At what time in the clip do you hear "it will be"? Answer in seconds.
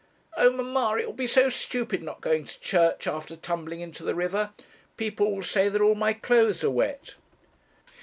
0.99-1.27